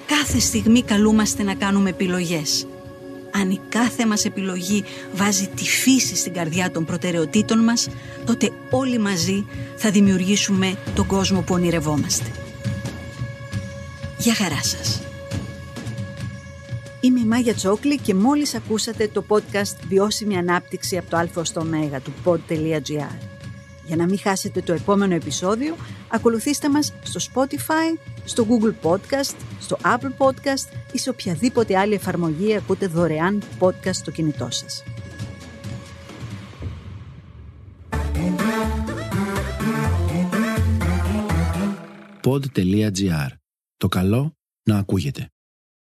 Κάθε 0.06 0.38
στιγμή 0.38 0.82
καλούμαστε 0.82 1.42
να 1.42 1.54
κάνουμε 1.54 1.88
επιλογές. 1.88 2.66
Αν 3.30 3.50
η 3.50 3.60
κάθε 3.68 4.06
μας 4.06 4.24
επιλογή 4.24 4.84
βάζει 5.14 5.46
τη 5.46 5.64
φύση 5.64 6.16
στην 6.16 6.32
καρδιά 6.32 6.70
των 6.70 6.84
προτεραιοτήτων 6.84 7.58
μας, 7.58 7.88
τότε 8.26 8.50
όλοι 8.70 8.98
μαζί 8.98 9.46
θα 9.76 9.90
δημιουργήσουμε 9.90 10.76
τον 10.94 11.06
κόσμο 11.06 11.40
που 11.40 11.54
ονειρευόμαστε. 11.54 12.30
Για 14.18 14.34
χαρά 14.34 14.62
σας. 14.62 15.05
Είμαι 17.06 17.20
η 17.20 17.24
Μάγια 17.24 17.54
Τσόκλη 17.54 17.98
και 17.98 18.14
μόλις 18.14 18.54
ακούσατε 18.54 19.08
το 19.08 19.24
podcast 19.28 19.76
«Βιώσιμη 19.88 20.36
ανάπτυξη 20.36 20.98
από 20.98 21.10
το 21.10 21.16
α 21.16 21.44
στο 21.44 21.60
ω» 21.60 22.00
του 22.04 22.12
pod.gr. 22.24 23.18
Για 23.86 23.96
να 23.96 24.04
μην 24.04 24.18
χάσετε 24.18 24.60
το 24.60 24.72
επόμενο 24.72 25.14
επεισόδιο, 25.14 25.76
ακολουθήστε 26.08 26.68
μας 26.70 26.92
στο 27.02 27.20
Spotify, 27.32 27.98
στο 28.24 28.46
Google 28.48 28.90
Podcast, 28.90 29.36
στο 29.60 29.78
Apple 29.82 30.26
Podcast 30.26 30.92
ή 30.92 30.98
σε 30.98 31.10
οποιαδήποτε 31.10 31.78
άλλη 31.78 31.94
εφαρμογή 31.94 32.56
ακούτε 32.56 32.86
δωρεάν 32.86 33.42
podcast 33.58 33.94
στο 33.94 34.10
κινητό 34.10 34.48
σας. 34.50 34.82
Pod.gr. 42.24 43.28
Το 43.76 43.88
καλό 43.88 44.36
να 44.62 44.78
ακούγεται. 44.78 45.30